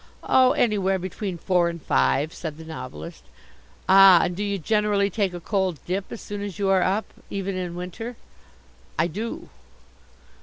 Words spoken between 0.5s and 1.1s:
anywhere